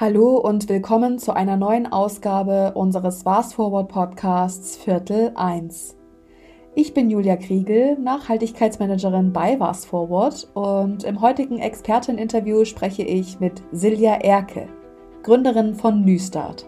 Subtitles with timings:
[0.00, 5.94] Hallo und willkommen zu einer neuen Ausgabe unseres Fast Forward Podcasts Viertel 1.
[6.74, 13.62] Ich bin Julia Kriegel, Nachhaltigkeitsmanagerin bei Fast Forward und im heutigen Experteninterview spreche ich mit
[13.72, 14.68] Silja Erke,
[15.22, 16.66] Gründerin von Nystart.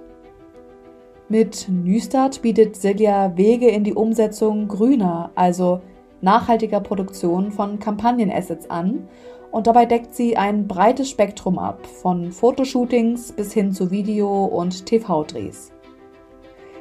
[1.31, 5.81] Mit Nystart bietet Silja Wege in die Umsetzung grüner, also
[6.21, 9.09] nachhaltiger Produktion von Kampagnenassets an
[9.53, 14.87] und dabei deckt sie ein breites Spektrum ab, von Fotoshootings bis hin zu Video- und
[14.87, 15.73] TV-Drehs.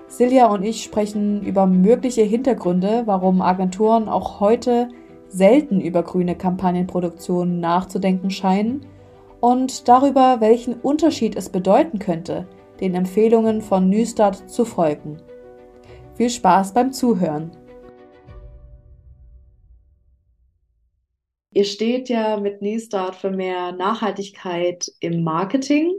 [0.08, 4.90] Silja und ich sprechen über mögliche Hintergründe, warum Agenturen auch heute
[5.28, 8.86] selten über grüne Kampagnenproduktionen nachzudenken scheinen
[9.40, 12.48] und darüber, welchen Unterschied es bedeuten könnte,
[12.80, 15.18] den Empfehlungen von Nystart zu folgen.
[16.16, 17.52] Viel Spaß beim Zuhören!
[21.54, 25.94] Ihr steht ja mit Nestart für mehr Nachhaltigkeit im Marketing.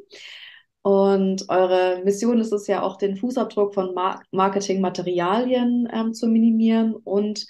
[0.83, 6.95] Und eure Mission ist es ja auch, den Fußabdruck von Mar Marketingmaterialien ähm, zu minimieren
[6.95, 7.47] und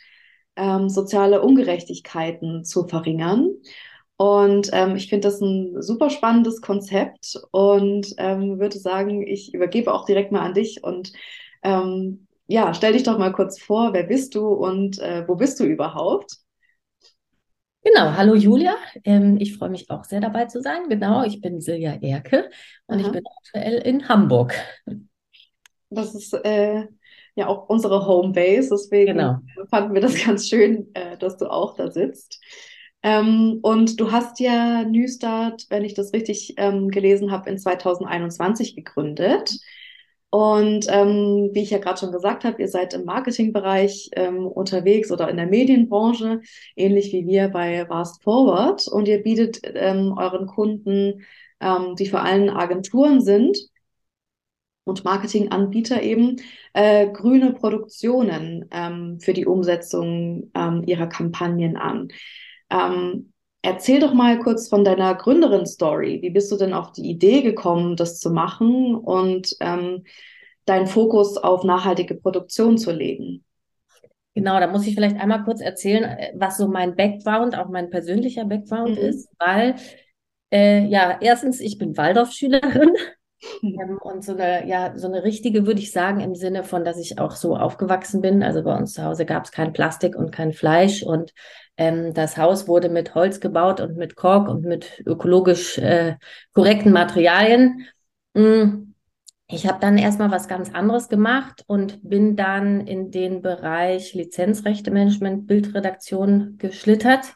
[0.57, 3.51] ähm, soziale Ungerechtigkeiten zu verringern.
[4.17, 9.93] Und ähm, ich finde das ein super spannendes Konzept und ähm, würde sagen, ich übergebe
[9.93, 11.13] auch direkt mal an dich und
[11.63, 15.59] ähm, ja, stell dich doch mal kurz vor, wer bist du und äh, wo bist
[15.59, 16.42] du überhaupt?
[17.85, 18.77] Genau, hallo Julia.
[19.03, 20.89] Ähm, ich freue mich auch sehr dabei zu sein.
[20.89, 22.49] Genau, ich bin Silja Erke
[22.87, 23.07] und Aha.
[23.07, 24.55] ich bin aktuell in Hamburg.
[25.91, 26.87] Das ist äh,
[27.35, 29.39] ja auch unsere Homebase, deswegen genau.
[29.69, 32.41] fanden wir das ganz schön, äh, dass du auch da sitzt.
[33.03, 38.77] Ähm, und du hast ja Nystart, wenn ich das richtig ähm, gelesen habe, in 2021
[38.77, 39.59] gegründet.
[40.35, 45.13] Und ähm, wie ich ja gerade schon gesagt habe, ihr seid im Marketingbereich ähm, unterwegs
[45.13, 46.41] oder in der Medienbranche,
[46.75, 48.89] ähnlich wie wir bei Fast Forward.
[48.89, 51.23] Und ihr bietet ähm, euren Kunden,
[51.61, 53.59] ähm, die vor allem Agenturen sind
[54.85, 56.37] und Marketinganbieter eben,
[56.73, 62.09] äh, grüne Produktionen ähm, für die Umsetzung ähm, ihrer Kampagnen an.
[62.71, 63.32] Ähm,
[63.63, 66.21] Erzähl doch mal kurz von deiner Gründerin-Story.
[66.21, 70.05] Wie bist du denn auf die Idee gekommen, das zu machen und ähm,
[70.65, 73.45] deinen Fokus auf nachhaltige Produktion zu legen?
[74.35, 77.91] Genau, da muss ich vielleicht einmal kurz erzählen, äh, was so mein Background, auch mein
[77.91, 79.05] persönlicher Background mhm.
[79.05, 79.77] ist, weil
[80.53, 82.91] äh, ja, erstens, ich bin Waldorfschülerin
[83.63, 86.99] ähm, und so eine, ja, so eine richtige, würde ich sagen, im Sinne von, dass
[86.99, 88.43] ich auch so aufgewachsen bin.
[88.43, 91.33] Also bei uns zu Hause gab es kein Plastik und kein Fleisch und
[91.77, 96.17] ähm, das Haus wurde mit Holz gebaut und mit Kork und mit ökologisch äh,
[96.53, 97.87] korrekten Materialien.
[98.35, 98.93] Mm.
[99.49, 105.47] Ich habe dann erstmal was ganz anderes gemacht und bin dann in den Bereich Lizenzrechtemanagement,
[105.47, 107.35] Bildredaktion geschlittert,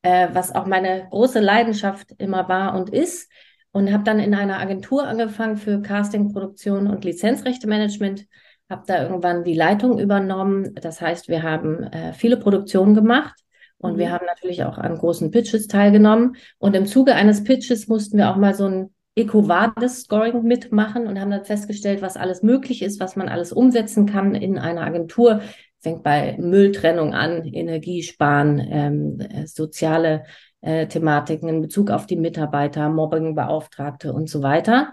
[0.00, 3.30] äh, was auch meine große Leidenschaft immer war und ist.
[3.72, 8.26] Und habe dann in einer Agentur angefangen für Casting, Produktion und Lizenzrechtemanagement.
[8.68, 10.74] Habe da irgendwann die Leitung übernommen.
[10.74, 13.34] Das heißt, wir haben äh, viele Produktionen gemacht
[13.78, 13.98] und mhm.
[13.98, 16.36] wir haben natürlich auch an großen Pitches teilgenommen.
[16.58, 21.30] Und im Zuge eines Pitches mussten wir auch mal so ein EcoVadis-Scoring mitmachen und haben
[21.30, 25.40] dann festgestellt, was alles möglich ist, was man alles umsetzen kann in einer Agentur.
[25.78, 30.24] Fängt bei Mülltrennung an, Energiesparen, ähm, äh, soziale
[30.60, 34.92] äh, Thematiken in Bezug auf die Mitarbeiter, Mobbingbeauftragte und so weiter.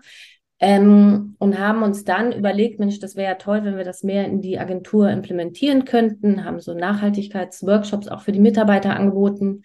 [0.60, 4.26] Ähm, und haben uns dann überlegt, Mensch, das wäre ja toll, wenn wir das mehr
[4.26, 9.62] in die Agentur implementieren könnten, haben so Nachhaltigkeitsworkshops auch für die Mitarbeiter angeboten.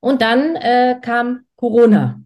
[0.00, 2.20] Und dann äh, kam Corona.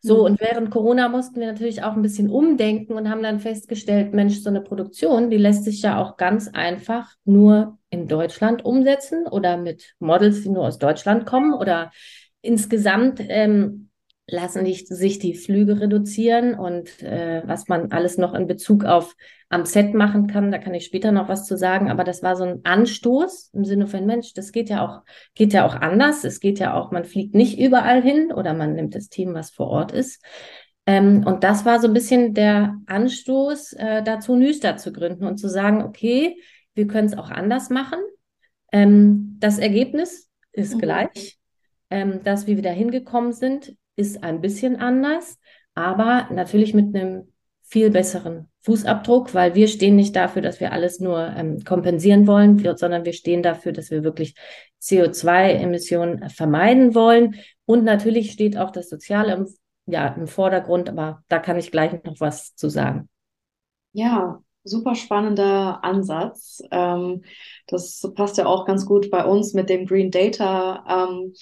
[0.00, 0.24] So, mhm.
[0.24, 4.38] und während Corona mussten wir natürlich auch ein bisschen umdenken und haben dann festgestellt, Mensch,
[4.40, 9.56] so eine Produktion, die lässt sich ja auch ganz einfach nur in Deutschland umsetzen oder
[9.56, 11.90] mit Models, die nur aus Deutschland kommen oder
[12.46, 13.90] insgesamt ähm,
[14.28, 19.14] lassen sich die Flüge reduzieren und äh, was man alles noch in Bezug auf
[19.48, 22.34] am Set machen kann, da kann ich später noch was zu sagen, aber das war
[22.34, 25.02] so ein Anstoß im Sinne von Mensch, das geht ja auch
[25.34, 28.74] geht ja auch anders, es geht ja auch, man fliegt nicht überall hin oder man
[28.74, 30.20] nimmt das Team, was vor Ort ist.
[30.86, 35.36] Ähm, und das war so ein bisschen der Anstoß äh, dazu, Nüster zu gründen und
[35.38, 36.36] zu sagen, okay,
[36.74, 37.98] wir können es auch anders machen.
[38.72, 40.80] Ähm, das Ergebnis ist mhm.
[40.80, 41.38] gleich.
[41.90, 45.38] Ähm, dass wir da hingekommen sind, ist ein bisschen anders,
[45.74, 51.00] aber natürlich mit einem viel besseren Fußabdruck, weil wir stehen nicht dafür, dass wir alles
[51.00, 54.34] nur ähm, kompensieren wollen, sondern wir stehen dafür, dass wir wirklich
[54.82, 57.36] CO2-Emissionen vermeiden wollen.
[57.64, 59.48] Und natürlich steht auch das Soziale im,
[59.86, 63.08] ja, im Vordergrund, aber da kann ich gleich noch was zu sagen.
[63.92, 66.62] Ja, super spannender Ansatz.
[66.70, 67.24] Ähm,
[67.66, 71.08] das passt ja auch ganz gut bei uns mit dem Green Data.
[71.08, 71.32] Ähm,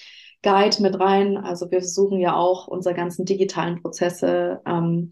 [0.45, 1.37] Guide mit rein.
[1.37, 5.11] Also wir versuchen ja auch unsere ganzen digitalen Prozesse ähm,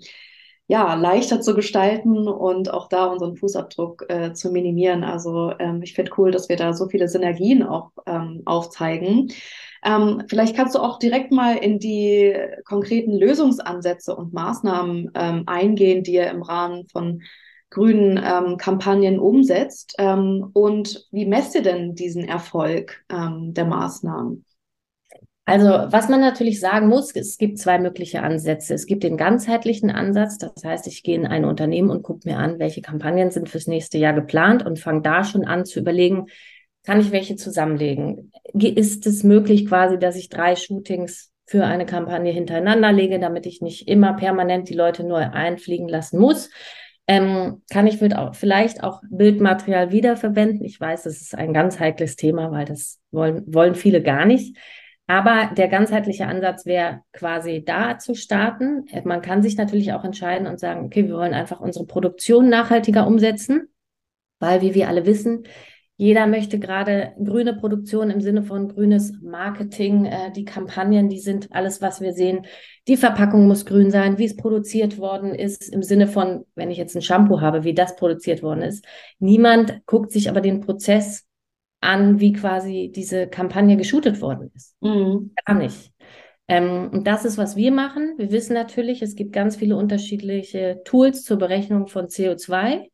[0.68, 5.04] ja, leichter zu gestalten und auch da unseren Fußabdruck äh, zu minimieren.
[5.04, 9.32] Also ähm, ich finde cool, dass wir da so viele Synergien auch ähm, aufzeigen.
[9.84, 12.34] Ähm, vielleicht kannst du auch direkt mal in die
[12.64, 17.24] konkreten Lösungsansätze und Maßnahmen ähm, eingehen, die ihr im Rahmen von
[17.74, 19.96] grünen ähm, Kampagnen umsetzt.
[19.98, 24.46] Ähm, und wie messt ihr denn diesen Erfolg ähm, der Maßnahmen?
[25.46, 28.76] Also, was man natürlich sagen muss, es gibt zwei mögliche Ansätze.
[28.76, 32.38] Es gibt den ganzheitlichen Ansatz, das heißt, ich gehe in ein Unternehmen und gucke mir
[32.38, 36.28] an, welche Kampagnen sind fürs nächste Jahr geplant und fange da schon an zu überlegen,
[36.86, 38.32] kann ich welche zusammenlegen?
[38.54, 43.62] Ist es möglich quasi, dass ich drei Shootings für eine Kampagne hintereinander lege, damit ich
[43.62, 46.52] nicht immer permanent die Leute nur einfliegen lassen muss?
[47.06, 50.64] Ähm, kann ich vielleicht auch Bildmaterial wiederverwenden?
[50.64, 54.58] Ich weiß, das ist ein ganz heikles Thema, weil das wollen, wollen viele gar nicht.
[55.06, 58.86] Aber der ganzheitliche Ansatz wäre quasi da zu starten.
[59.04, 63.06] Man kann sich natürlich auch entscheiden und sagen, okay, wir wollen einfach unsere Produktion nachhaltiger
[63.06, 63.68] umsetzen,
[64.40, 65.44] weil, wie wir alle wissen,
[65.96, 70.06] jeder möchte gerade grüne Produktion im Sinne von grünes Marketing.
[70.06, 72.46] Äh, die Kampagnen, die sind alles, was wir sehen.
[72.88, 76.78] Die Verpackung muss grün sein, wie es produziert worden ist, im Sinne von, wenn ich
[76.78, 78.86] jetzt ein Shampoo habe, wie das produziert worden ist.
[79.20, 81.26] Niemand guckt sich aber den Prozess
[81.80, 84.76] an, wie quasi diese Kampagne geshootet worden ist.
[84.82, 85.32] Mhm.
[85.46, 85.92] Gar nicht.
[86.48, 88.16] Ähm, und das ist, was wir machen.
[88.18, 92.90] Wir wissen natürlich, es gibt ganz viele unterschiedliche Tools zur Berechnung von CO2.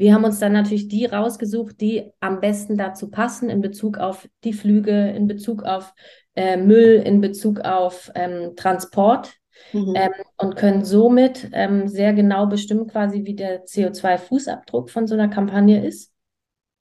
[0.00, 4.26] Wir haben uns dann natürlich die rausgesucht, die am besten dazu passen in Bezug auf
[4.44, 5.92] die Flüge, in Bezug auf
[6.34, 9.34] äh, Müll, in Bezug auf ähm, Transport.
[9.74, 9.92] Mhm.
[9.94, 15.28] Ähm, und können somit ähm, sehr genau bestimmen, quasi wie der CO2-Fußabdruck von so einer
[15.28, 16.14] Kampagne ist.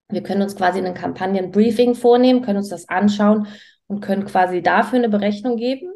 [0.07, 3.47] Wir können uns quasi ein Kampagnenbriefing vornehmen, können uns das anschauen
[3.87, 5.91] und können quasi dafür eine Berechnung geben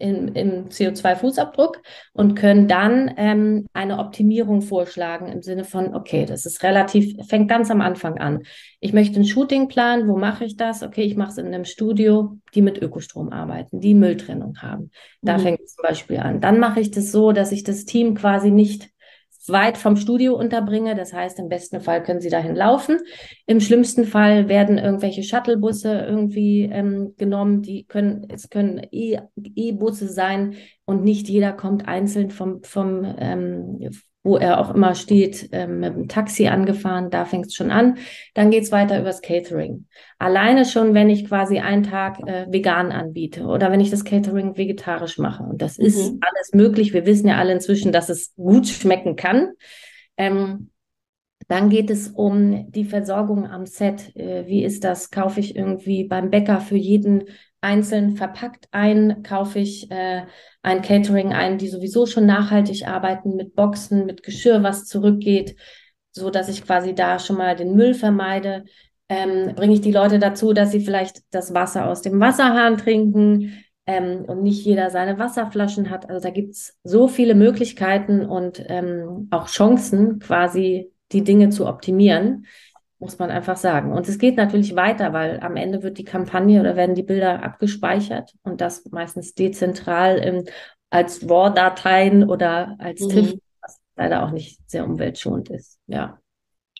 [0.00, 1.76] im, im CO2-Fußabdruck
[2.12, 7.48] und können dann ähm, eine Optimierung vorschlagen im Sinne von, okay, das ist relativ, fängt
[7.48, 8.42] ganz am Anfang an.
[8.80, 10.82] Ich möchte ein Shooting planen, wo mache ich das?
[10.82, 14.90] Okay, ich mache es in einem Studio, die mit Ökostrom arbeiten, die Mülltrennung haben.
[15.22, 15.42] Da mhm.
[15.42, 16.40] fängt es zum Beispiel an.
[16.40, 18.90] Dann mache ich das so, dass ich das Team quasi nicht
[19.50, 20.94] weit vom Studio unterbringe.
[20.94, 22.98] Das heißt, im besten Fall können sie dahin laufen.
[23.46, 27.62] Im schlimmsten Fall werden irgendwelche Shuttlebusse irgendwie ähm, genommen.
[27.62, 30.54] Die können, es können E-Busse sein
[30.84, 33.90] und nicht jeder kommt einzeln vom, vom ähm,
[34.22, 37.96] wo er auch immer steht, ähm, mit dem Taxi angefahren, da fängt es schon an.
[38.34, 39.86] Dann geht es weiter übers Catering.
[40.18, 44.58] Alleine schon, wenn ich quasi einen Tag äh, vegan anbiete oder wenn ich das Catering
[44.58, 45.42] vegetarisch mache.
[45.42, 45.86] Und das mhm.
[45.86, 46.92] ist alles möglich.
[46.92, 49.52] Wir wissen ja alle inzwischen, dass es gut schmecken kann.
[50.18, 50.70] Ähm,
[51.48, 54.14] dann geht es um die Versorgung am Set.
[54.14, 55.10] Äh, wie ist das?
[55.10, 57.24] Kaufe ich irgendwie beim Bäcker für jeden
[57.60, 59.22] einzeln verpackt ein?
[59.22, 60.22] Kaufe ich äh,
[60.62, 65.56] ein Catering ein, die sowieso schon nachhaltig arbeiten mit Boxen, mit Geschirr, was zurückgeht,
[66.12, 68.64] so dass ich quasi da schon mal den Müll vermeide.
[69.08, 73.64] Ähm, bringe ich die Leute dazu, dass sie vielleicht das Wasser aus dem Wasserhahn trinken
[73.86, 76.08] ähm, und nicht jeder seine Wasserflaschen hat.
[76.08, 81.66] Also da gibt es so viele Möglichkeiten und ähm, auch Chancen, quasi die Dinge zu
[81.66, 82.46] optimieren
[83.00, 83.92] muss man einfach sagen.
[83.92, 87.42] Und es geht natürlich weiter, weil am Ende wird die Kampagne oder werden die Bilder
[87.42, 90.44] abgespeichert und das meistens dezentral im,
[90.90, 93.08] als RAW-Dateien oder als mhm.
[93.08, 95.78] TIFF, was leider auch nicht sehr umweltschonend ist.
[95.86, 96.18] Ja.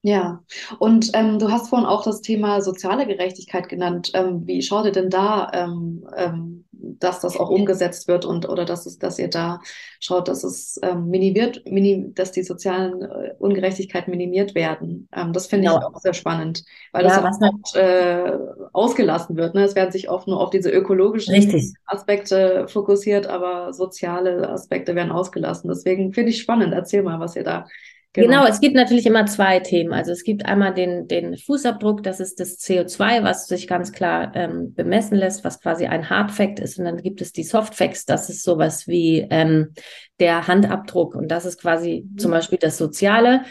[0.02, 0.42] Ja,
[0.78, 4.12] und ähm, du hast vorhin auch das Thema soziale Gerechtigkeit genannt.
[4.14, 6.64] Ähm, wie schaut ihr denn da, ähm, ähm,
[6.99, 9.61] dass das auch umgesetzt wird und oder dass es, dass ihr da
[10.00, 15.09] schaut, dass es ähm, minimiert, minim, dass die sozialen äh, Ungerechtigkeiten minimiert werden?
[15.14, 15.78] Ähm, das finde genau.
[15.78, 18.32] ich auch sehr spannend, weil ja, das oft äh,
[18.73, 19.54] ausgelassen wird.
[19.54, 19.64] Ne?
[19.64, 21.75] Es werden sich oft nur auf diese ökologischen Richtig.
[21.87, 25.68] Aspekte fokussiert, aber soziale Aspekte werden ausgelassen.
[25.68, 26.73] Deswegen finde ich spannend.
[26.73, 27.66] Erzähl mal, was ihr da
[28.12, 28.29] Genau.
[28.29, 28.47] genau.
[28.47, 29.93] es gibt natürlich immer zwei Themen.
[29.93, 34.33] Also es gibt einmal den, den Fußabdruck, das ist das CO2, was sich ganz klar
[34.35, 36.79] ähm, bemessen lässt, was quasi ein Hardfact ist.
[36.79, 39.75] Und dann gibt es die Softfacts, das ist sowas wie ähm,
[40.19, 41.14] der Handabdruck.
[41.14, 42.19] Und das ist quasi mhm.
[42.19, 43.43] zum Beispiel das Soziale.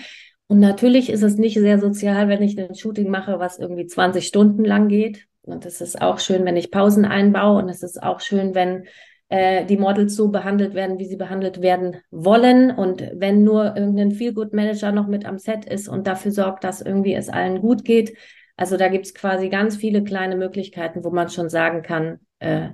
[0.47, 4.27] Und natürlich ist es nicht sehr sozial, wenn ich ein Shooting mache, was irgendwie 20
[4.27, 5.25] Stunden lang geht.
[5.43, 7.61] Und es ist auch schön, wenn ich Pausen einbaue.
[7.61, 8.87] Und es ist auch schön, wenn
[9.29, 12.71] äh, die Models so behandelt werden, wie sie behandelt werden wollen.
[12.71, 17.13] Und wenn nur irgendein Feel-Good-Manager noch mit am Set ist und dafür sorgt, dass irgendwie
[17.13, 18.17] es allen gut geht.
[18.57, 22.69] Also da gibt es quasi ganz viele kleine Möglichkeiten, wo man schon sagen kann, äh,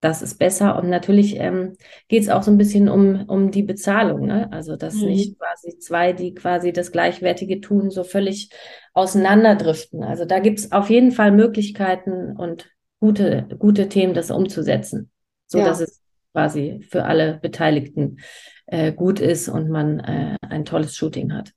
[0.00, 0.78] das ist besser.
[0.78, 4.26] Und natürlich ähm, geht es auch so ein bisschen um, um die Bezahlung.
[4.26, 4.48] Ne?
[4.52, 5.08] Also, dass mhm.
[5.08, 8.50] nicht quasi zwei, die quasi das Gleichwertige tun, so völlig
[8.92, 10.04] auseinanderdriften.
[10.04, 12.70] Also da gibt es auf jeden Fall Möglichkeiten und
[13.00, 15.10] gute, gute Themen, das umzusetzen
[15.46, 15.64] so ja.
[15.66, 18.18] dass es quasi für alle Beteiligten
[18.66, 21.52] äh, gut ist und man äh, ein tolles Shooting hat.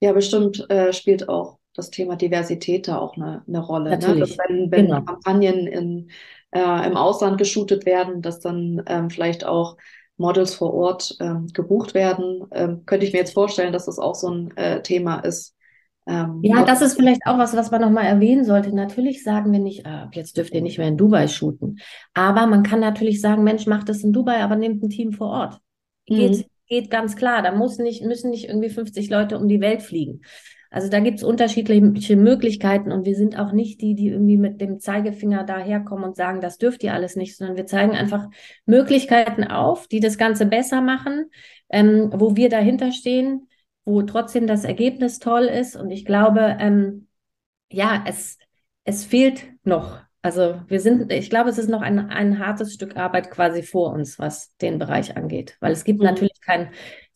[0.00, 3.90] Ja, bestimmt äh, spielt auch das Thema Diversität da auch eine, eine Rolle.
[3.90, 4.36] Natürlich.
[4.36, 4.44] Ne?
[4.48, 5.02] Wenn, wenn Genau.
[5.02, 6.10] Kampagnen in,
[6.52, 9.76] äh, im Ausland geshootet werden, dass dann ähm, vielleicht auch
[10.16, 12.46] Models vor Ort ähm, gebucht werden.
[12.52, 15.56] Ähm, könnte ich mir jetzt vorstellen, dass das auch so ein äh, Thema ist.
[16.06, 18.74] Ähm, Ja, das ist vielleicht auch was, was man nochmal erwähnen sollte.
[18.74, 21.78] Natürlich sagen wir nicht, ah, jetzt dürft ihr nicht mehr in Dubai shooten.
[22.12, 25.28] Aber man kann natürlich sagen, Mensch, macht das in Dubai, aber nehmt ein Team vor
[25.30, 25.60] Ort.
[26.06, 26.44] Geht, Mhm.
[26.68, 27.42] geht ganz klar.
[27.42, 30.20] Da muss nicht, müssen nicht irgendwie 50 Leute um die Welt fliegen.
[30.70, 34.60] Also da gibt es unterschiedliche Möglichkeiten und wir sind auch nicht die, die irgendwie mit
[34.60, 38.26] dem Zeigefinger daherkommen und sagen, das dürft ihr alles nicht, sondern wir zeigen einfach
[38.66, 41.26] Möglichkeiten auf, die das Ganze besser machen,
[41.70, 43.46] ähm, wo wir dahinter stehen,
[43.84, 45.76] wo trotzdem das Ergebnis toll ist.
[45.76, 47.08] Und ich glaube, ähm,
[47.70, 48.38] ja, es,
[48.84, 50.00] es fehlt noch.
[50.22, 53.92] Also wir sind, ich glaube, es ist noch ein, ein hartes Stück Arbeit quasi vor
[53.92, 55.56] uns, was den Bereich angeht.
[55.60, 56.06] Weil es gibt Mhm.
[56.06, 56.70] natürlich kein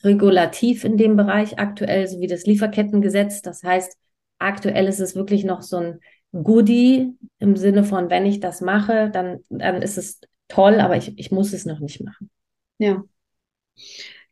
[0.04, 3.42] Regulativ in dem Bereich aktuell, so wie das Lieferkettengesetz.
[3.42, 3.96] Das heißt,
[4.38, 6.00] aktuell ist es wirklich noch so ein
[6.32, 11.18] Goodie im Sinne von, wenn ich das mache, dann, dann ist es toll, aber ich,
[11.18, 12.30] ich muss es noch nicht machen.
[12.78, 13.04] Ja.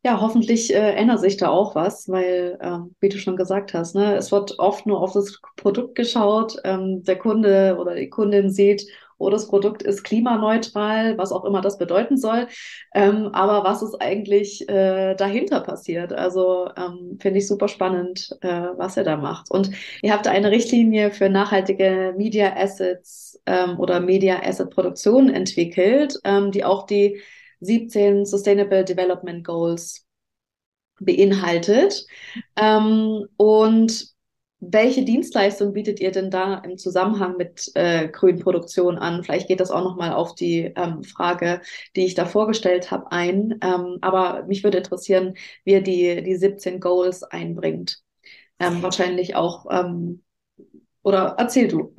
[0.06, 3.96] Ja, hoffentlich äh, ändert sich da auch was, weil, ähm, wie du schon gesagt hast,
[3.96, 6.58] ne, es wird oft nur auf das Produkt geschaut.
[6.62, 8.86] Ähm, der Kunde oder die Kundin sieht,
[9.18, 12.46] oh, das Produkt ist klimaneutral, was auch immer das bedeuten soll.
[12.94, 16.12] Ähm, aber was ist eigentlich äh, dahinter passiert?
[16.12, 19.50] Also ähm, finde ich super spannend, äh, was ihr da macht.
[19.50, 19.72] Und
[20.02, 26.52] ihr habt eine Richtlinie für nachhaltige Media Assets ähm, oder Media Asset Produktion entwickelt, ähm,
[26.52, 27.20] die auch die
[27.60, 30.06] 17 Sustainable Development Goals
[31.00, 32.06] beinhaltet.
[32.56, 34.16] Ähm, und
[34.58, 39.22] welche Dienstleistung bietet ihr denn da im Zusammenhang mit äh, Grünproduktion an?
[39.22, 41.60] Vielleicht geht das auch nochmal auf die ähm, Frage,
[41.94, 43.58] die ich da vorgestellt habe, ein.
[43.62, 45.34] Ähm, aber mich würde interessieren,
[45.64, 48.00] wie ihr die, die 17 Goals einbringt.
[48.58, 50.22] Ähm, wahrscheinlich auch, ähm,
[51.06, 51.94] oder erzähl du.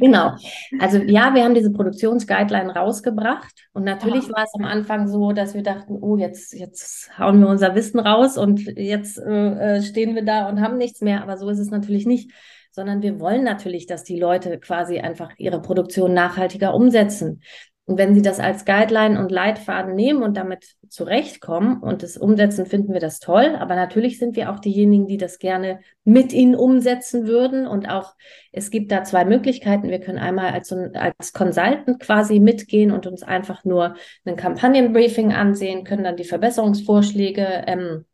[0.00, 0.36] Genau.
[0.78, 5.54] Also ja, wir haben diese Produktionsguideline rausgebracht und natürlich war es am Anfang so, dass
[5.54, 10.24] wir dachten, oh, jetzt, jetzt hauen wir unser Wissen raus und jetzt äh, stehen wir
[10.24, 11.22] da und haben nichts mehr.
[11.22, 12.30] Aber so ist es natürlich nicht,
[12.70, 17.40] sondern wir wollen natürlich, dass die Leute quasi einfach ihre Produktion nachhaltiger umsetzen.
[17.86, 22.64] Und wenn sie das als Guideline und Leitfaden nehmen und damit zurechtkommen und es umsetzen,
[22.64, 23.56] finden wir das toll.
[23.58, 27.66] Aber natürlich sind wir auch diejenigen, die das gerne mit ihnen umsetzen würden.
[27.66, 28.14] Und auch
[28.52, 29.90] es gibt da zwei Möglichkeiten.
[29.90, 35.84] Wir können einmal als, als Consultant quasi mitgehen und uns einfach nur ein Kampagnenbriefing ansehen,
[35.84, 38.06] können dann die Verbesserungsvorschläge ähm,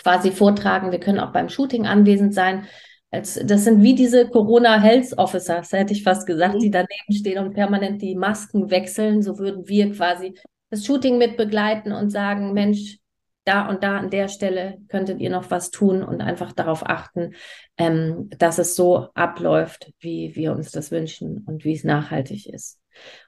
[0.00, 0.92] quasi vortragen.
[0.92, 2.66] Wir können auch beim Shooting anwesend sein.
[3.12, 7.44] Als, das sind wie diese Corona Health Officers, hätte ich fast gesagt, die daneben stehen
[7.44, 9.22] und permanent die Masken wechseln.
[9.22, 10.34] So würden wir quasi
[10.70, 12.98] das Shooting mit begleiten und sagen, Mensch,
[13.44, 17.34] da und da an der Stelle könntet ihr noch was tun und einfach darauf achten,
[17.76, 22.78] ähm, dass es so abläuft, wie wir uns das wünschen und wie es nachhaltig ist.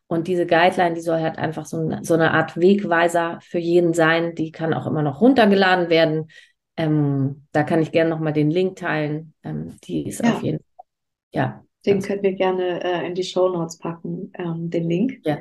[0.07, 4.35] Und diese Guideline, die soll halt einfach so, so eine Art Wegweiser für jeden sein.
[4.35, 6.29] Die kann auch immer noch runtergeladen werden.
[6.77, 9.35] Ähm, da kann ich gerne nochmal den Link teilen.
[9.43, 10.35] Ähm, die ist Ja.
[10.35, 10.87] auf jeden Fall,
[11.33, 11.65] ja.
[11.87, 15.21] Den können wir gerne äh, in die Show Notes packen, ähm, den Link.
[15.25, 15.39] Ja.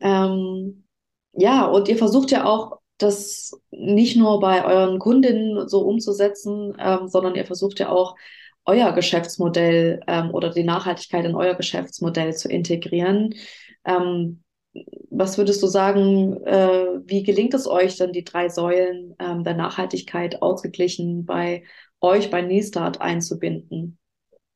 [0.00, 0.84] Ähm,
[1.32, 7.08] ja, und ihr versucht ja auch, das nicht nur bei euren Kundinnen so umzusetzen, ähm,
[7.08, 8.14] sondern ihr versucht ja auch,
[8.66, 13.34] euer Geschäftsmodell ähm, oder die Nachhaltigkeit in euer Geschäftsmodell zu integrieren.
[13.86, 14.42] Ähm,
[15.10, 19.54] was würdest du sagen, äh, wie gelingt es euch denn, die drei Säulen ähm, der
[19.54, 21.64] Nachhaltigkeit ausgeglichen bei
[22.00, 23.98] euch, bei Nestart einzubinden?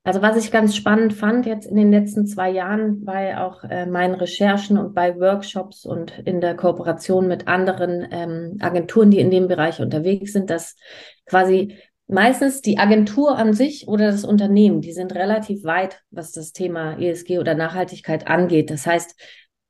[0.06, 3.86] Also was ich ganz spannend fand jetzt in den letzten zwei Jahren bei auch äh,
[3.86, 9.30] meinen Recherchen und bei Workshops und in der Kooperation mit anderen ähm, Agenturen, die in
[9.30, 10.76] dem Bereich unterwegs sind, dass
[11.24, 16.52] quasi meistens die Agentur an sich oder das Unternehmen, die sind relativ weit, was das
[16.52, 18.70] Thema ESG oder Nachhaltigkeit angeht.
[18.70, 19.18] Das heißt,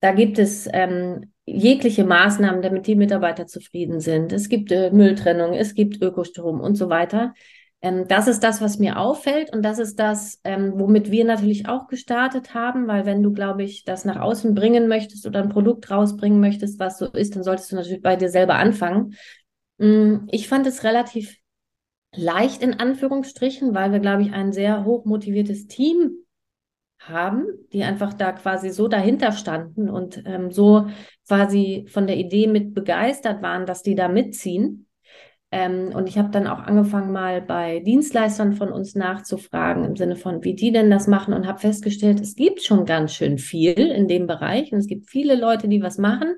[0.05, 4.35] da gibt es ähm, jegliche Maßnahmen, damit die Mitarbeiter zufrieden sind.
[4.35, 7.33] Es gibt äh, Mülltrennung, es gibt Ökostrom und so weiter.
[7.81, 11.71] Ähm, das ist das, was mir auffällt und das ist das, ähm, womit wir natürlich
[11.71, 15.49] auch gestartet haben, weil wenn du, glaube ich, das nach außen bringen möchtest oder ein
[15.49, 19.15] Produkt rausbringen möchtest, was so ist, dann solltest du natürlich bei dir selber anfangen.
[19.79, 21.35] Mm, Ich fand es relativ
[22.15, 26.24] leicht in Anführungsstrichen, weil wir, glaube ich, ein sehr hoch motiviertes Team
[27.09, 30.87] haben, die einfach da quasi so dahinter standen und ähm, so
[31.27, 34.87] quasi von der Idee mit begeistert waren, dass die da mitziehen.
[35.51, 40.17] Ähm, und ich habe dann auch angefangen, mal bei Dienstleistern von uns nachzufragen, im Sinne
[40.17, 43.79] von, wie die denn das machen und habe festgestellt, es gibt schon ganz schön viel
[43.79, 46.35] in dem Bereich und es gibt viele Leute, die was machen.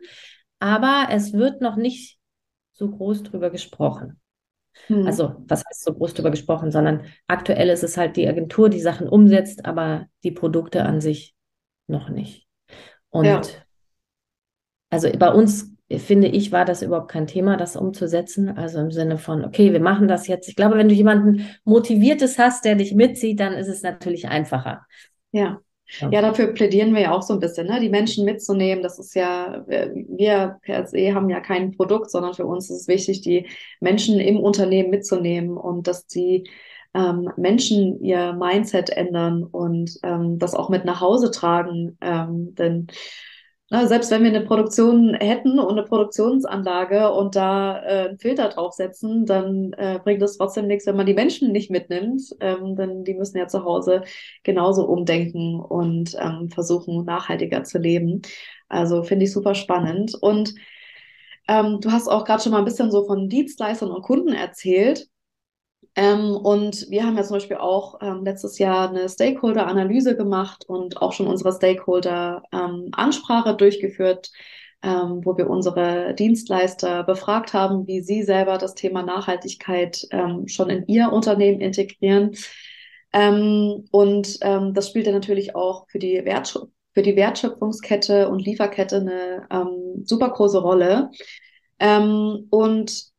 [0.59, 2.19] aber es wird noch nicht
[2.73, 4.21] so groß drüber gesprochen.
[4.87, 5.07] Hm.
[5.07, 8.81] Also, was heißt so groß drüber gesprochen, sondern aktuell ist es halt die Agentur, die
[8.81, 11.35] Sachen umsetzt, aber die Produkte an sich
[11.87, 12.47] noch nicht.
[13.11, 13.41] Und ja.
[14.91, 18.49] also bei uns, finde ich, war das überhaupt kein Thema, das umzusetzen.
[18.49, 20.49] Also im Sinne von, okay, wir machen das jetzt.
[20.49, 24.87] Ich glaube, wenn du jemanden Motiviertes hast, der dich mitzieht, dann ist es natürlich einfacher.
[25.33, 25.61] Ja.
[26.01, 26.21] Ja.
[26.21, 27.81] dafür plädieren wir ja auch so ein bisschen, ne?
[27.81, 28.83] die Menschen mitzunehmen.
[28.83, 32.89] Das ist ja, wir per se haben ja kein Produkt, sondern für uns ist es
[32.89, 33.47] wichtig, die
[33.81, 36.49] Menschen im Unternehmen mitzunehmen und dass die
[36.95, 41.97] ähm, Menschen ihr Mindset ändern und ähm, das auch mit nach Hause tragen.
[42.01, 42.89] Ähm, denn
[43.69, 48.49] na, selbst wenn wir eine Produktion hätten und eine Produktionsanlage und da äh, einen Filter
[48.49, 53.03] draufsetzen, dann äh, bringt es trotzdem nichts, wenn man die Menschen nicht mitnimmt, ähm, denn
[53.03, 54.03] die müssen ja zu Hause
[54.45, 58.23] genauso umdenken und ähm, versuchen, nachhaltiger zu leben.
[58.69, 60.15] Also finde ich super spannend.
[60.15, 60.55] Und
[61.49, 65.09] ähm, du hast auch gerade schon mal ein bisschen so von Dienstleistern und Kunden erzählt.
[65.97, 71.01] Ähm, und wir haben ja zum Beispiel auch ähm, letztes Jahr eine Stakeholder-Analyse gemacht und
[71.01, 74.31] auch schon unsere Stakeholder-Ansprache ähm, durchgeführt,
[74.83, 80.69] ähm, wo wir unsere Dienstleister befragt haben, wie sie selber das Thema Nachhaltigkeit ähm, schon
[80.69, 82.37] in ihr Unternehmen integrieren.
[83.15, 86.23] Ähm, und das spielt ja natürlich auch für die,
[86.93, 91.11] für die Wertschöpfungskette und Lieferkette eine super große Rolle.
[91.79, 93.16] und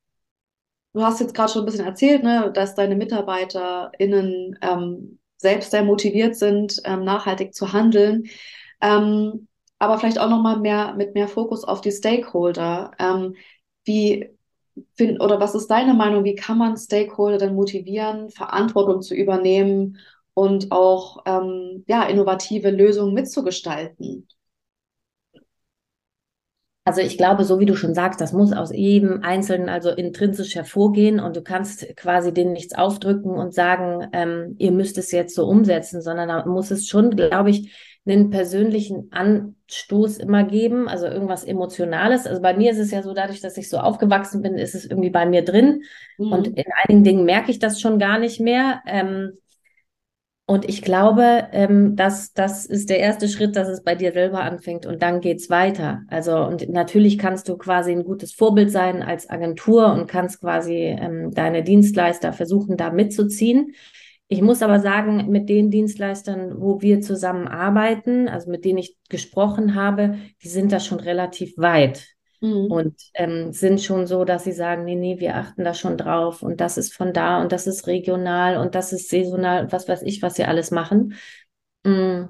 [0.97, 5.83] Du hast jetzt gerade schon ein bisschen erzählt, ne, dass deine MitarbeiterInnen ähm, selbst sehr
[5.83, 8.23] motiviert sind, ähm, nachhaltig zu handeln.
[8.81, 12.93] Ähm, aber vielleicht auch nochmal mehr mit mehr Fokus auf die Stakeholder.
[12.97, 13.35] Ähm,
[13.85, 14.31] wie
[14.95, 16.23] find, oder was ist deine Meinung?
[16.23, 19.99] Wie kann man Stakeholder denn motivieren, Verantwortung zu übernehmen
[20.33, 24.27] und auch ähm, ja, innovative Lösungen mitzugestalten?
[26.87, 30.55] Also ich glaube, so wie du schon sagst, das muss aus jedem Einzelnen also intrinsisch
[30.55, 35.35] hervorgehen und du kannst quasi denen nichts aufdrücken und sagen, ähm, ihr müsst es jetzt
[35.35, 37.73] so umsetzen, sondern da muss es schon, glaube ich,
[38.05, 42.25] einen persönlichen Anstoß immer geben, also irgendwas Emotionales.
[42.25, 44.85] Also bei mir ist es ja so, dadurch, dass ich so aufgewachsen bin, ist es
[44.85, 45.81] irgendwie bei mir drin
[46.17, 46.31] mhm.
[46.31, 48.81] und in einigen Dingen merke ich das schon gar nicht mehr.
[48.87, 49.33] Ähm,
[50.49, 54.43] und ich glaube, ähm, dass das ist der erste Schritt, dass es bei dir selber
[54.43, 56.03] anfängt und dann geht's weiter.
[56.07, 60.95] Also und natürlich kannst du quasi ein gutes Vorbild sein als Agentur und kannst quasi
[60.97, 63.73] ähm, deine Dienstleister versuchen, da mitzuziehen.
[64.29, 69.75] Ich muss aber sagen, mit den Dienstleistern, wo wir zusammenarbeiten, also mit denen ich gesprochen
[69.75, 72.16] habe, die sind da schon relativ weit.
[72.39, 72.71] Mhm.
[72.71, 76.43] Und ähm, sind schon so, dass sie sagen, nee, nee, wir achten da schon drauf
[76.43, 80.03] und das ist von da und das ist regional und das ist saisonal, was weiß
[80.03, 81.15] ich, was sie alles machen.
[81.83, 82.29] Mhm.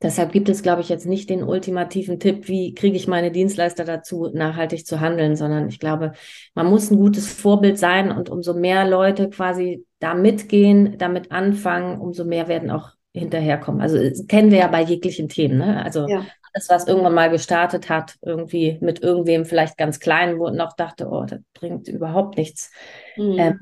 [0.00, 3.84] Deshalb gibt es, glaube ich, jetzt nicht den ultimativen Tipp, wie kriege ich meine Dienstleister
[3.84, 6.12] dazu, nachhaltig zu handeln, sondern ich glaube,
[6.54, 12.00] man muss ein gutes Vorbild sein und umso mehr Leute quasi da mitgehen, damit anfangen,
[12.00, 13.80] umso mehr werden auch hinterherkommen.
[13.80, 15.58] Also kennen wir ja bei jeglichen Themen.
[15.58, 15.82] Ne?
[15.82, 16.24] Also ja
[16.58, 20.74] alles, was irgendwann mal gestartet hat, irgendwie mit irgendwem vielleicht ganz klein, wo und noch
[20.74, 22.72] dachte, oh, das bringt überhaupt nichts,
[23.16, 23.38] mhm.
[23.38, 23.60] ähm,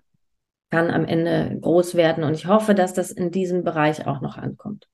[0.70, 2.24] kann am Ende groß werden.
[2.24, 4.88] Und ich hoffe, dass das in diesem Bereich auch noch ankommt.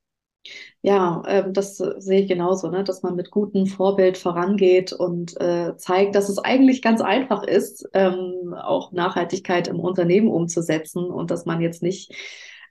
[0.80, 2.82] Ja, ähm, das sehe ich genauso, ne?
[2.82, 7.88] dass man mit gutem Vorbild vorangeht und äh, zeigt, dass es eigentlich ganz einfach ist,
[7.94, 12.12] ähm, auch Nachhaltigkeit im Unternehmen umzusetzen und dass man jetzt nicht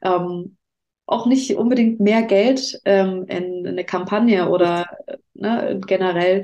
[0.02, 0.58] ähm,
[1.06, 4.86] auch nicht unbedingt mehr Geld ähm, in, in eine Kampagne oder
[5.34, 6.44] ne, generell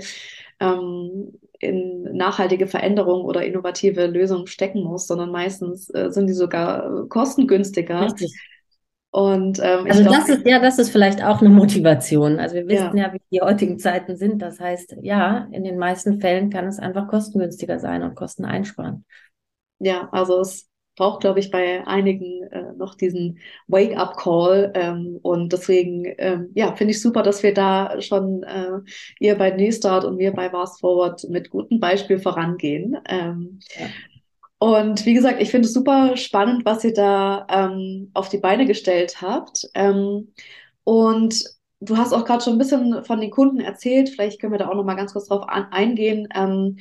[0.60, 7.08] ähm, in nachhaltige Veränderungen oder innovative Lösungen stecken muss, sondern meistens äh, sind die sogar
[7.08, 8.02] kostengünstiger.
[8.02, 8.34] Richtig.
[9.10, 12.40] Und ähm, also glaub, das ist ja, das ist vielleicht auch eine Motivation.
[12.40, 13.08] Also wir wissen ja.
[13.08, 14.42] ja, wie die heutigen Zeiten sind.
[14.42, 19.06] Das heißt, ja, in den meisten Fällen kann es einfach kostengünstiger sein und Kosten einsparen.
[19.80, 20.68] Ja, also es
[20.98, 24.74] braucht, glaube ich, bei einigen äh, noch diesen Wake-up-Call.
[24.76, 28.80] Ähm, und deswegen, ähm, ja, finde ich super, dass wir da schon äh,
[29.20, 32.98] ihr bei Newstart und wir bei Fast Forward mit gutem Beispiel vorangehen.
[33.08, 33.86] Ähm, ja.
[34.60, 38.66] Und wie gesagt, ich finde es super spannend, was ihr da ähm, auf die Beine
[38.66, 39.70] gestellt habt.
[39.76, 40.34] Ähm,
[40.84, 41.44] und
[41.80, 44.10] du hast auch gerade schon ein bisschen von den Kunden erzählt.
[44.10, 46.28] Vielleicht können wir da auch noch mal ganz kurz drauf an, eingehen.
[46.34, 46.78] Ähm,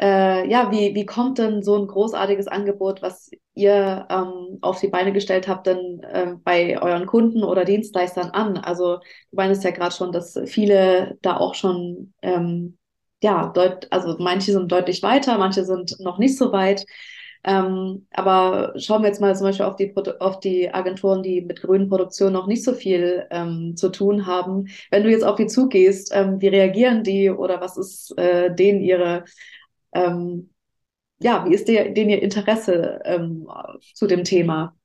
[0.00, 4.88] äh, ja, wie, wie kommt denn so ein großartiges Angebot, was ihr ähm, auf die
[4.88, 8.56] Beine gestellt habt, denn äh, bei euren Kunden oder Dienstleistern an?
[8.58, 12.78] Also du meinst ja gerade schon, dass viele da auch schon, ähm,
[13.22, 16.84] ja, deut also manche sind deutlich weiter, manche sind noch nicht so weit.
[17.46, 21.60] Ähm, aber schauen wir jetzt mal zum Beispiel auf die, auf die Agenturen, die mit
[21.60, 24.68] grünen Produktionen noch nicht so viel ähm, zu tun haben.
[24.90, 28.80] Wenn du jetzt auf die zugehst, ähm, wie reagieren die oder was ist äh, denen
[28.80, 29.24] ihre,
[29.94, 30.50] ähm,
[31.20, 33.48] ja, wie ist der, denen ihr Interesse ähm,
[33.94, 34.76] zu dem Thema?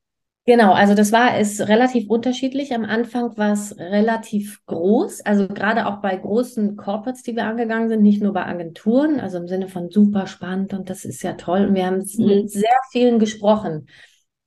[0.45, 2.73] Genau, also das war es relativ unterschiedlich.
[2.73, 7.87] Am Anfang war es relativ groß, also gerade auch bei großen Corporates, die wir angegangen
[7.87, 11.33] sind, nicht nur bei Agenturen, also im Sinne von super spannend und das ist ja
[11.33, 11.67] toll.
[11.67, 12.25] Und wir haben mhm.
[12.25, 13.89] mit sehr vielen gesprochen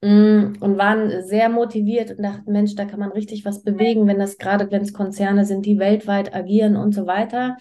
[0.00, 4.18] mm, und waren sehr motiviert und dachten, Mensch, da kann man richtig was bewegen, wenn
[4.18, 7.58] das gerade, wenn es Konzerne sind, die weltweit agieren und so weiter.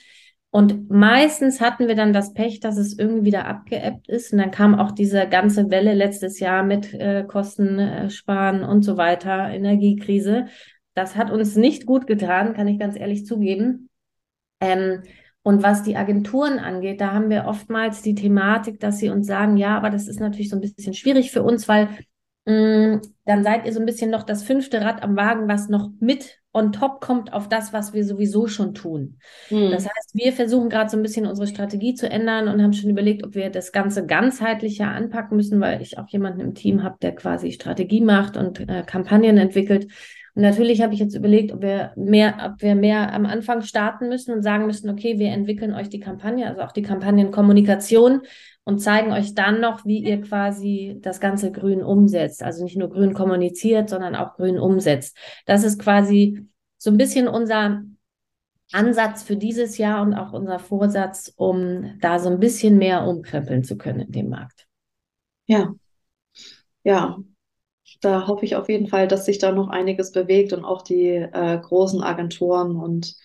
[0.52, 4.34] Und meistens hatten wir dann das Pech, dass es irgendwie wieder abgeebbt ist.
[4.34, 8.10] Und dann kam auch diese ganze Welle letztes Jahr mit äh, Kosten äh,
[8.68, 10.48] und so weiter, Energiekrise.
[10.94, 13.90] Das hat uns nicht gut getan, kann ich ganz ehrlich zugeben.
[14.60, 15.04] Ähm,
[15.42, 19.56] und was die Agenturen angeht, da haben wir oftmals die Thematik, dass sie uns sagen,
[19.56, 21.88] ja, aber das ist natürlich so ein bisschen schwierig für uns, weil
[22.46, 26.40] dann seid ihr so ein bisschen noch das fünfte Rad am Wagen, was noch mit
[26.54, 29.20] on top kommt auf das, was wir sowieso schon tun.
[29.50, 29.72] Mhm.
[29.72, 32.90] Das heißt, wir versuchen gerade so ein bisschen unsere Strategie zu ändern und haben schon
[32.90, 36.98] überlegt, ob wir das Ganze ganzheitlicher anpacken müssen, weil ich auch jemanden im Team habe,
[37.02, 39.88] der quasi Strategie macht und äh, Kampagnen entwickelt.
[40.34, 44.08] Und natürlich habe ich jetzt überlegt, ob wir mehr, ob wir mehr am Anfang starten
[44.08, 48.22] müssen und sagen müssen, okay, wir entwickeln euch die Kampagne, also auch die Kampagnenkommunikation
[48.72, 52.42] und zeigen euch dann noch, wie ihr quasi das ganze grün umsetzt.
[52.42, 55.18] Also nicht nur grün kommuniziert, sondern auch grün umsetzt.
[55.46, 57.84] Das ist quasi so ein bisschen unser
[58.72, 63.64] Ansatz für dieses Jahr und auch unser Vorsatz, um da so ein bisschen mehr umkrempeln
[63.64, 64.68] zu können in dem Markt.
[65.48, 65.74] Ja,
[66.84, 67.18] ja,
[68.00, 71.08] da hoffe ich auf jeden Fall, dass sich da noch einiges bewegt und auch die
[71.10, 73.16] äh, großen Agenturen und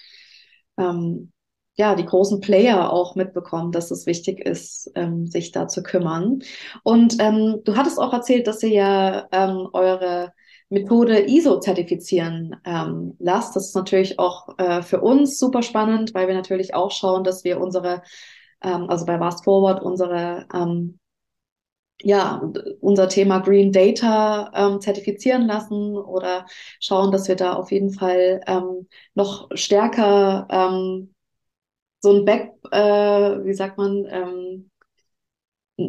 [0.77, 1.33] ähm,
[1.77, 6.41] ja, die großen Player auch mitbekommen, dass es wichtig ist, ähm, sich da zu kümmern.
[6.83, 10.33] Und ähm, du hattest auch erzählt, dass ihr ja ähm, eure
[10.69, 13.55] Methode ISO zertifizieren ähm, lasst.
[13.57, 17.45] Das ist natürlich auch äh, für uns super spannend, weil wir natürlich auch schauen, dass
[17.45, 18.03] wir unsere,
[18.62, 20.99] ähm, also bei Fast Forward unsere ähm,
[22.03, 22.43] ja,
[22.81, 26.47] unser Thema Green Data ähm, zertifizieren lassen oder
[26.79, 31.15] schauen, dass wir da auf jeden Fall ähm, noch stärker ähm,
[32.07, 34.71] so ein Back, äh, wie sagt man, ähm,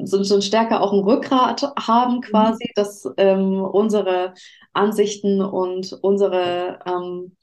[0.03, 2.21] so, so ein stärker auch ein Rückgrat haben mhm.
[2.21, 4.34] quasi, dass ähm, unsere
[4.73, 7.38] Ansichten und unsere ähm,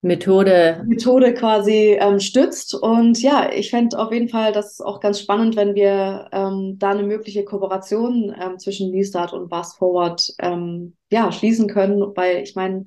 [0.00, 0.84] Methode.
[0.86, 2.74] Methode quasi ähm, stützt.
[2.74, 6.90] Und ja, ich fände auf jeden Fall das auch ganz spannend, wenn wir ähm, da
[6.90, 12.54] eine mögliche Kooperation ähm, zwischen Restart und Fast Forward ähm, ja, schließen können, weil ich
[12.54, 12.84] meine,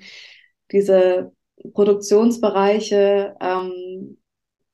[0.72, 1.32] diese
[1.74, 4.18] Produktionsbereiche ähm,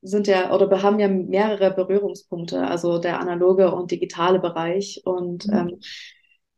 [0.02, 5.02] sind ja oder haben ja mehrere Berührungspunkte, also der analoge und digitale Bereich.
[5.06, 5.54] Und mhm.
[5.54, 5.80] ähm,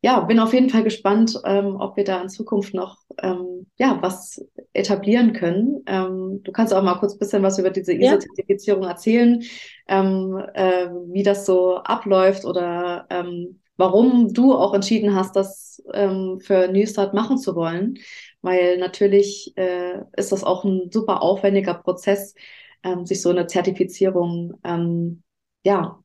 [0.01, 3.97] ja, bin auf jeden Fall gespannt, ähm, ob wir da in Zukunft noch ähm, ja
[4.01, 4.41] was
[4.73, 5.83] etablieren können.
[5.87, 9.43] Ähm, du kannst auch mal kurz ein bisschen was über diese ISO-Zertifizierung erzählen,
[9.87, 16.39] ähm, äh, wie das so abläuft oder ähm, warum du auch entschieden hast, das ähm,
[16.39, 17.97] für Newstart machen zu wollen.
[18.41, 22.35] Weil natürlich äh, ist das auch ein super aufwendiger Prozess,
[22.83, 25.23] ähm, sich so eine Zertifizierung ähm,
[25.63, 25.99] ja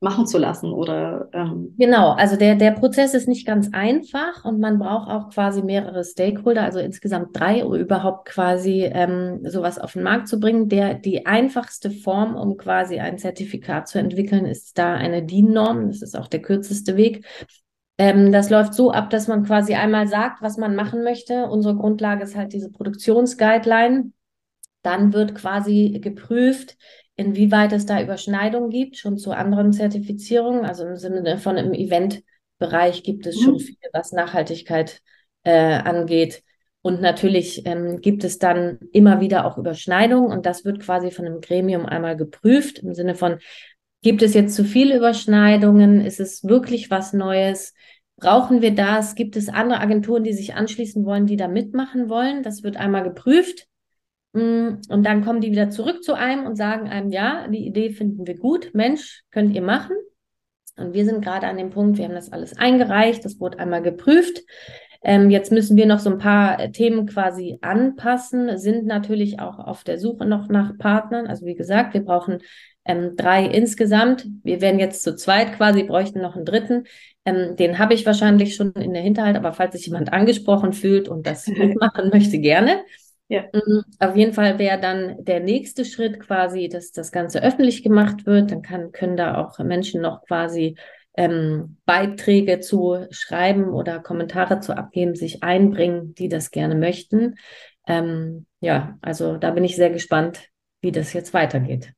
[0.00, 4.60] machen zu lassen oder ähm genau also der der Prozess ist nicht ganz einfach und
[4.60, 9.94] man braucht auch quasi mehrere Stakeholder also insgesamt drei um überhaupt quasi ähm, sowas auf
[9.94, 14.76] den Markt zu bringen der die einfachste Form um quasi ein Zertifikat zu entwickeln ist
[14.76, 17.26] da eine DIN-Norm das ist auch der kürzeste Weg
[17.98, 21.46] ähm, das läuft so ab, dass man quasi einmal sagt, was man machen möchte.
[21.46, 24.12] Unsere Grundlage ist halt diese Produktionsguideline.
[24.86, 26.76] Dann wird quasi geprüft,
[27.16, 30.64] inwieweit es da Überschneidungen gibt, schon zu anderen Zertifizierungen.
[30.64, 33.58] Also im Sinne von im Eventbereich gibt es schon mhm.
[33.58, 35.02] viel, was Nachhaltigkeit
[35.42, 36.44] äh, angeht.
[36.82, 41.26] Und natürlich ähm, gibt es dann immer wieder auch Überschneidungen und das wird quasi von
[41.26, 43.40] einem Gremium einmal geprüft im Sinne von,
[44.02, 46.00] gibt es jetzt zu viele Überschneidungen?
[46.00, 47.74] Ist es wirklich was Neues?
[48.14, 49.16] Brauchen wir das?
[49.16, 52.44] Gibt es andere Agenturen, die sich anschließen wollen, die da mitmachen wollen?
[52.44, 53.66] Das wird einmal geprüft.
[54.32, 57.90] Mm, und dann kommen die wieder zurück zu einem und sagen einem, ja, die Idee
[57.90, 59.96] finden wir gut, Mensch, könnt ihr machen.
[60.76, 63.82] Und wir sind gerade an dem Punkt, wir haben das alles eingereicht, das wurde einmal
[63.82, 64.42] geprüft.
[65.02, 69.58] Ähm, jetzt müssen wir noch so ein paar äh, Themen quasi anpassen, sind natürlich auch
[69.58, 71.26] auf der Suche noch nach Partnern.
[71.26, 72.40] Also wie gesagt, wir brauchen
[72.84, 74.26] ähm, drei insgesamt.
[74.42, 76.84] Wir wären jetzt zu zweit quasi, bräuchten noch einen dritten.
[77.24, 81.08] Ähm, den habe ich wahrscheinlich schon in der Hinterhalt, aber falls sich jemand angesprochen fühlt
[81.08, 82.80] und das mitmachen möchte, gerne.
[83.28, 83.44] Ja.
[83.52, 83.84] Mhm.
[83.98, 88.52] Auf jeden Fall wäre dann der nächste Schritt quasi, dass das Ganze öffentlich gemacht wird.
[88.52, 90.76] Dann kann, können da auch Menschen noch quasi
[91.16, 97.34] ähm, Beiträge zu schreiben oder Kommentare zu abgeben, sich einbringen, die das gerne möchten.
[97.88, 100.48] Ähm, ja, also da bin ich sehr gespannt,
[100.80, 101.95] wie das jetzt weitergeht.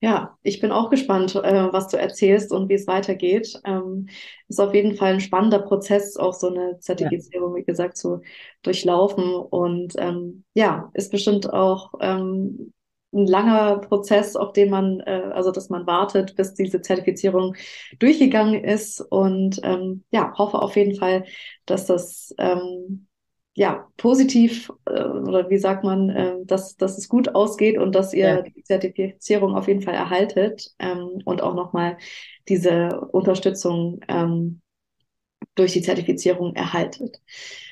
[0.00, 3.58] Ja, ich bin auch gespannt, äh, was du erzählst und wie es weitergeht.
[3.64, 4.08] Ähm,
[4.46, 7.60] ist auf jeden Fall ein spannender Prozess, auch so eine Zertifizierung, ja.
[7.60, 8.20] wie gesagt, zu
[8.62, 9.34] durchlaufen.
[9.34, 12.74] Und ähm, ja, ist bestimmt auch ähm,
[13.14, 17.56] ein langer Prozess, auf den man, äh, also dass man wartet, bis diese Zertifizierung
[17.98, 19.00] durchgegangen ist.
[19.00, 21.24] Und ähm, ja, hoffe auf jeden Fall,
[21.64, 23.06] dass das ähm,
[23.58, 28.12] ja, positiv äh, oder wie sagt man, äh, dass, dass es gut ausgeht und dass
[28.12, 28.42] ihr ja.
[28.42, 31.96] die Zertifizierung auf jeden Fall erhaltet ähm, und auch nochmal
[32.48, 34.60] diese Unterstützung ähm,
[35.54, 37.22] durch die Zertifizierung erhaltet.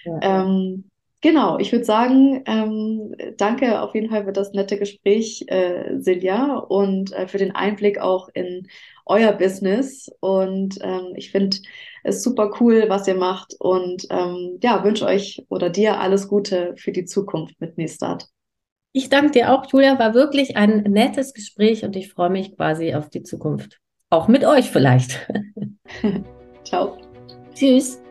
[0.06, 0.44] Ja.
[0.44, 0.90] Ähm,
[1.24, 6.58] genau, ich würde sagen, ähm, danke auf jeden Fall für das nette Gespräch, äh, Silja,
[6.58, 8.68] und äh, für den Einblick auch in
[9.06, 10.10] euer Business.
[10.20, 11.56] Und ähm, ich finde
[12.04, 13.54] es super cool, was ihr macht.
[13.58, 18.28] Und ähm, ja, wünsche euch oder dir alles Gute für die Zukunft mit Nestart.
[18.92, 19.98] Ich danke dir auch, Julia.
[19.98, 23.80] War wirklich ein nettes Gespräch und ich freue mich quasi auf die Zukunft.
[24.10, 25.26] Auch mit euch vielleicht.
[26.64, 26.98] Ciao.
[27.54, 28.03] Tschüss.